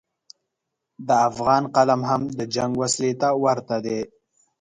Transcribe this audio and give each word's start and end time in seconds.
د 1.07 1.09
افغان 1.29 1.63
قلم 1.75 2.01
هم 2.09 2.21
د 2.37 2.39
جنګ 2.55 2.71
وسلې 2.81 3.11
ته 3.21 3.27
ورته 3.43 3.75
دی. 3.85 3.99